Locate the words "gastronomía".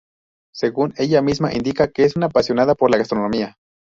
2.97-3.59